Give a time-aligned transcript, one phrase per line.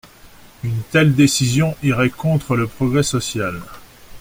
[0.63, 3.61] Une telle décision irait contre le progrès social.